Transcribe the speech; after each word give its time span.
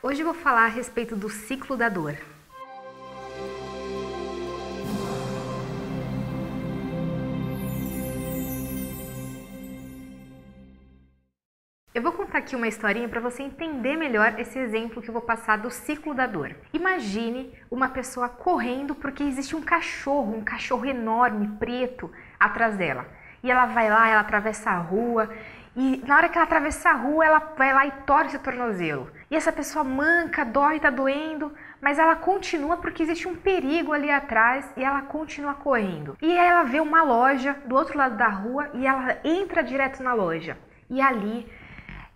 Hoje 0.00 0.22
eu 0.22 0.26
vou 0.26 0.34
falar 0.34 0.66
a 0.66 0.68
respeito 0.68 1.16
do 1.16 1.28
ciclo 1.28 1.76
da 1.76 1.88
dor. 1.88 2.16
Eu 11.92 12.00
vou 12.00 12.12
contar 12.12 12.38
aqui 12.38 12.54
uma 12.54 12.68
historinha 12.68 13.08
para 13.08 13.18
você 13.18 13.42
entender 13.42 13.96
melhor 13.96 14.38
esse 14.38 14.56
exemplo 14.56 15.02
que 15.02 15.08
eu 15.08 15.12
vou 15.12 15.20
passar 15.20 15.58
do 15.58 15.68
ciclo 15.68 16.14
da 16.14 16.28
dor. 16.28 16.54
Imagine 16.72 17.52
uma 17.68 17.88
pessoa 17.88 18.28
correndo 18.28 18.94
porque 18.94 19.24
existe 19.24 19.56
um 19.56 19.62
cachorro, 19.62 20.32
um 20.32 20.44
cachorro 20.44 20.86
enorme, 20.86 21.48
preto, 21.58 22.08
atrás 22.38 22.76
dela. 22.76 23.04
E 23.42 23.50
ela 23.50 23.66
vai 23.66 23.90
lá, 23.90 24.08
ela 24.08 24.20
atravessa 24.20 24.70
a 24.70 24.78
rua 24.78 25.28
e 25.74 26.00
na 26.06 26.16
hora 26.16 26.28
que 26.28 26.38
ela 26.38 26.44
atravessa 26.44 26.90
a 26.90 26.94
rua, 26.94 27.26
ela 27.26 27.38
vai 27.56 27.74
lá 27.74 27.84
e 27.84 27.90
torce 28.06 28.36
o 28.36 28.40
tornozelo. 28.40 29.17
E 29.30 29.36
essa 29.36 29.52
pessoa 29.52 29.84
manca, 29.84 30.44
dói, 30.44 30.80
tá 30.80 30.88
doendo, 30.88 31.52
mas 31.80 31.98
ela 31.98 32.16
continua 32.16 32.78
porque 32.78 33.02
existe 33.02 33.28
um 33.28 33.36
perigo 33.36 33.92
ali 33.92 34.10
atrás 34.10 34.72
e 34.76 34.82
ela 34.82 35.02
continua 35.02 35.54
correndo. 35.54 36.16
E 36.22 36.32
ela 36.32 36.62
vê 36.62 36.80
uma 36.80 37.02
loja 37.02 37.54
do 37.66 37.74
outro 37.74 37.98
lado 37.98 38.16
da 38.16 38.28
rua 38.28 38.70
e 38.72 38.86
ela 38.86 39.18
entra 39.22 39.62
direto 39.62 40.02
na 40.02 40.14
loja. 40.14 40.56
E 40.88 41.00
ali 41.00 41.46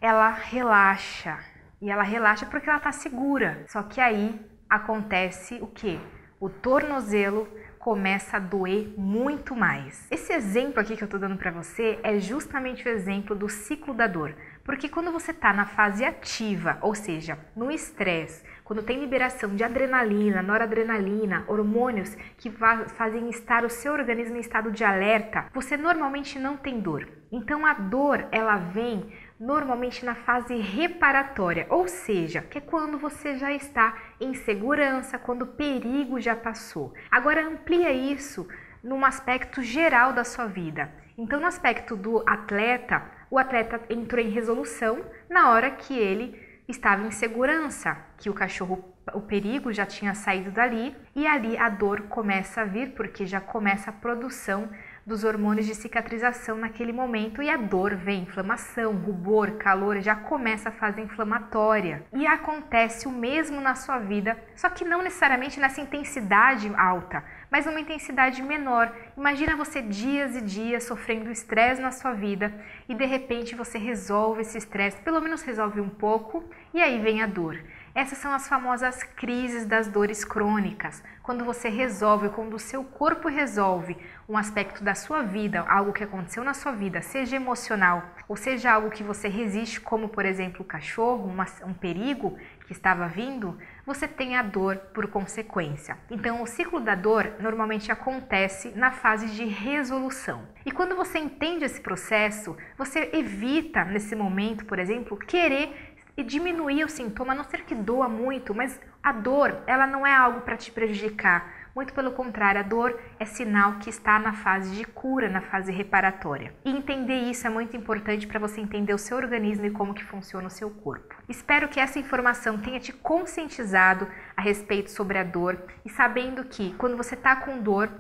ela 0.00 0.30
relaxa. 0.30 1.38
E 1.82 1.90
ela 1.90 2.02
relaxa 2.02 2.46
porque 2.46 2.68
ela 2.68 2.78
está 2.78 2.92
segura. 2.92 3.64
Só 3.68 3.82
que 3.82 4.00
aí 4.00 4.40
acontece 4.68 5.58
o 5.60 5.66
que? 5.66 6.00
O 6.40 6.48
tornozelo 6.48 7.46
começa 7.82 8.36
a 8.36 8.40
doer 8.40 8.94
muito 8.96 9.56
mais. 9.56 10.06
Esse 10.08 10.32
exemplo 10.32 10.80
aqui 10.80 10.96
que 10.96 11.02
eu 11.02 11.06
estou 11.06 11.18
dando 11.18 11.36
para 11.36 11.50
você 11.50 11.98
é 12.04 12.16
justamente 12.20 12.86
o 12.86 12.88
exemplo 12.88 13.34
do 13.34 13.48
ciclo 13.48 13.92
da 13.92 14.06
dor. 14.06 14.36
Porque 14.62 14.88
quando 14.88 15.10
você 15.10 15.32
está 15.32 15.52
na 15.52 15.66
fase 15.66 16.04
ativa, 16.04 16.78
ou 16.80 16.94
seja, 16.94 17.36
no 17.56 17.72
estresse, 17.72 18.44
quando 18.62 18.84
tem 18.84 19.00
liberação 19.00 19.56
de 19.56 19.64
adrenalina, 19.64 20.40
noradrenalina, 20.40 21.44
hormônios 21.48 22.14
que 22.38 22.48
fazem 22.50 23.28
estar 23.28 23.64
o 23.64 23.68
seu 23.68 23.92
organismo 23.92 24.36
em 24.36 24.40
estado 24.40 24.70
de 24.70 24.84
alerta, 24.84 25.46
você 25.52 25.76
normalmente 25.76 26.38
não 26.38 26.56
tem 26.56 26.78
dor. 26.78 27.08
Então 27.32 27.66
a 27.66 27.74
dor, 27.74 28.28
ela 28.30 28.58
vem 28.58 29.12
normalmente 29.42 30.04
na 30.04 30.14
fase 30.14 30.54
reparatória, 30.54 31.66
ou 31.68 31.88
seja, 31.88 32.42
que 32.42 32.58
é 32.58 32.60
quando 32.60 32.96
você 32.96 33.36
já 33.36 33.52
está 33.52 33.98
em 34.20 34.34
segurança, 34.34 35.18
quando 35.18 35.42
o 35.42 35.48
perigo 35.48 36.20
já 36.20 36.36
passou. 36.36 36.94
Agora 37.10 37.44
amplia 37.44 37.90
isso 37.90 38.46
num 38.84 39.04
aspecto 39.04 39.60
geral 39.60 40.12
da 40.12 40.22
sua 40.22 40.46
vida. 40.46 40.92
Então, 41.18 41.40
no 41.40 41.46
aspecto 41.46 41.96
do 41.96 42.22
atleta, 42.24 43.02
o 43.28 43.36
atleta 43.36 43.80
entrou 43.90 44.24
em 44.24 44.30
resolução 44.30 45.04
na 45.28 45.50
hora 45.50 45.72
que 45.72 45.98
ele 45.98 46.40
estava 46.68 47.02
em 47.02 47.10
segurança, 47.10 47.98
que 48.18 48.30
o 48.30 48.34
cachorro, 48.34 48.94
o 49.12 49.20
perigo 49.22 49.72
já 49.72 49.84
tinha 49.84 50.14
saído 50.14 50.52
dali 50.52 50.94
e 51.16 51.26
ali 51.26 51.58
a 51.58 51.68
dor 51.68 52.02
começa 52.02 52.60
a 52.60 52.64
vir 52.64 52.92
porque 52.92 53.26
já 53.26 53.40
começa 53.40 53.90
a 53.90 53.92
produção 53.92 54.70
dos 55.04 55.24
hormônios 55.24 55.66
de 55.66 55.74
cicatrização 55.74 56.56
naquele 56.56 56.92
momento 56.92 57.42
e 57.42 57.50
a 57.50 57.56
dor 57.56 57.94
vem, 57.96 58.22
inflamação, 58.22 58.94
rubor, 58.94 59.52
calor, 59.52 60.00
já 60.00 60.14
começa 60.14 60.68
a 60.68 60.72
fase 60.72 61.00
inflamatória. 61.00 62.04
E 62.12 62.26
acontece 62.26 63.08
o 63.08 63.10
mesmo 63.10 63.60
na 63.60 63.74
sua 63.74 63.98
vida, 63.98 64.36
só 64.54 64.68
que 64.70 64.84
não 64.84 65.02
necessariamente 65.02 65.58
nessa 65.58 65.80
intensidade 65.80 66.72
alta, 66.76 67.24
mas 67.50 67.66
uma 67.66 67.80
intensidade 67.80 68.42
menor. 68.42 68.92
Imagina 69.16 69.56
você 69.56 69.82
dias 69.82 70.36
e 70.36 70.40
dias 70.40 70.84
sofrendo 70.84 71.30
estresse 71.30 71.80
na 71.80 71.90
sua 71.90 72.12
vida 72.12 72.52
e 72.88 72.94
de 72.94 73.04
repente 73.04 73.54
você 73.54 73.78
resolve 73.78 74.42
esse 74.42 74.56
estresse, 74.56 75.00
pelo 75.02 75.20
menos 75.20 75.42
resolve 75.42 75.80
um 75.80 75.88
pouco, 75.88 76.44
e 76.72 76.80
aí 76.80 77.00
vem 77.00 77.22
a 77.22 77.26
dor. 77.26 77.58
Essas 77.94 78.16
são 78.18 78.32
as 78.32 78.48
famosas 78.48 79.02
crises 79.02 79.66
das 79.66 79.86
dores 79.86 80.24
crônicas. 80.24 81.02
Quando 81.22 81.44
você 81.44 81.68
resolve, 81.68 82.30
quando 82.30 82.54
o 82.54 82.58
seu 82.58 82.82
corpo 82.82 83.28
resolve 83.28 83.96
um 84.26 84.36
aspecto 84.36 84.82
da 84.82 84.94
sua 84.94 85.22
vida, 85.22 85.60
algo 85.68 85.92
que 85.92 86.02
aconteceu 86.02 86.42
na 86.42 86.54
sua 86.54 86.72
vida, 86.72 87.02
seja 87.02 87.36
emocional 87.36 88.02
ou 88.26 88.34
seja 88.34 88.72
algo 88.72 88.90
que 88.90 89.02
você 89.02 89.28
resiste, 89.28 89.78
como 89.78 90.08
por 90.08 90.24
exemplo 90.24 90.62
o 90.62 90.64
cachorro, 90.64 91.28
uma, 91.28 91.46
um 91.66 91.74
perigo 91.74 92.38
que 92.66 92.72
estava 92.72 93.06
vindo, 93.08 93.58
você 93.84 94.08
tem 94.08 94.36
a 94.36 94.42
dor 94.42 94.76
por 94.94 95.06
consequência. 95.08 95.98
Então, 96.10 96.42
o 96.42 96.46
ciclo 96.46 96.80
da 96.80 96.94
dor 96.94 97.34
normalmente 97.40 97.92
acontece 97.92 98.70
na 98.74 98.90
fase 98.90 99.26
de 99.26 99.44
resolução. 99.44 100.48
E 100.64 100.70
quando 100.70 100.96
você 100.96 101.18
entende 101.18 101.64
esse 101.64 101.80
processo, 101.80 102.56
você 102.78 103.10
evita 103.12 103.84
nesse 103.84 104.16
momento, 104.16 104.64
por 104.64 104.78
exemplo, 104.78 105.16
querer 105.18 105.91
e 106.16 106.22
diminuir 106.22 106.84
o 106.84 106.88
sintoma, 106.88 107.32
a 107.32 107.36
não 107.36 107.44
ser 107.44 107.64
que 107.64 107.74
doa 107.74 108.08
muito, 108.08 108.54
mas 108.54 108.80
a 109.02 109.12
dor, 109.12 109.62
ela 109.66 109.86
não 109.86 110.06
é 110.06 110.14
algo 110.14 110.42
para 110.42 110.56
te 110.56 110.70
prejudicar. 110.70 111.62
Muito 111.74 111.94
pelo 111.94 112.12
contrário, 112.12 112.60
a 112.60 112.62
dor 112.62 113.00
é 113.18 113.24
sinal 113.24 113.78
que 113.78 113.88
está 113.88 114.18
na 114.18 114.34
fase 114.34 114.76
de 114.76 114.84
cura, 114.84 115.30
na 115.30 115.40
fase 115.40 115.72
reparatória. 115.72 116.54
E 116.64 116.70
entender 116.70 117.18
isso 117.30 117.46
é 117.46 117.50
muito 117.50 117.74
importante 117.74 118.26
para 118.26 118.38
você 118.38 118.60
entender 118.60 118.92
o 118.92 118.98
seu 118.98 119.16
organismo 119.16 119.64
e 119.64 119.70
como 119.70 119.94
que 119.94 120.04
funciona 120.04 120.46
o 120.46 120.50
seu 120.50 120.68
corpo. 120.68 121.14
Espero 121.28 121.68
que 121.68 121.80
essa 121.80 121.98
informação 121.98 122.58
tenha 122.58 122.78
te 122.78 122.92
conscientizado 122.92 124.06
a 124.36 124.42
respeito 124.42 124.90
sobre 124.90 125.16
a 125.16 125.24
dor 125.24 125.58
e 125.82 125.88
sabendo 125.88 126.44
que 126.44 126.74
quando 126.74 126.96
você 126.96 127.14
está 127.14 127.36
com 127.36 127.58
dor, 127.58 127.90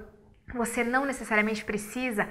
você 0.54 0.84
não 0.84 1.06
necessariamente 1.06 1.64
precisa 1.64 2.28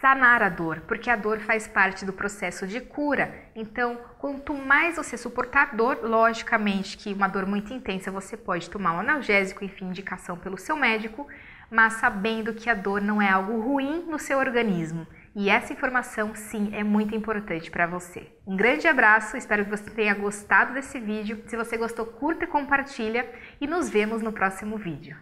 sanar 0.00 0.42
a 0.42 0.48
dor, 0.48 0.82
porque 0.86 1.10
a 1.10 1.16
dor 1.16 1.40
faz 1.40 1.66
parte 1.66 2.04
do 2.04 2.12
processo 2.12 2.66
de 2.66 2.80
cura. 2.80 3.34
Então, 3.54 3.98
quanto 4.18 4.54
mais 4.54 4.96
você 4.96 5.16
suportar 5.16 5.74
dor, 5.74 6.00
logicamente 6.02 6.96
que 6.96 7.12
uma 7.12 7.28
dor 7.28 7.46
muito 7.46 7.72
intensa 7.72 8.10
você 8.10 8.36
pode 8.36 8.70
tomar 8.70 8.92
um 8.92 9.00
analgésico, 9.00 9.64
enfim, 9.64 9.86
indicação 9.86 10.36
pelo 10.36 10.58
seu 10.58 10.76
médico, 10.76 11.26
mas 11.70 11.94
sabendo 11.94 12.54
que 12.54 12.70
a 12.70 12.74
dor 12.74 13.00
não 13.00 13.20
é 13.20 13.28
algo 13.28 13.60
ruim 13.60 14.04
no 14.08 14.18
seu 14.18 14.38
organismo. 14.38 15.06
E 15.34 15.50
essa 15.50 15.72
informação, 15.72 16.34
sim, 16.34 16.70
é 16.72 16.82
muito 16.82 17.14
importante 17.14 17.70
para 17.70 17.86
você. 17.86 18.32
Um 18.46 18.56
grande 18.56 18.88
abraço, 18.88 19.36
espero 19.36 19.64
que 19.64 19.70
você 19.70 19.90
tenha 19.90 20.14
gostado 20.14 20.72
desse 20.72 20.98
vídeo. 20.98 21.42
Se 21.46 21.56
você 21.56 21.76
gostou, 21.76 22.06
curta 22.06 22.44
e 22.44 22.48
compartilha 22.48 23.28
e 23.60 23.66
nos 23.66 23.90
vemos 23.90 24.22
no 24.22 24.32
próximo 24.32 24.78
vídeo. 24.78 25.16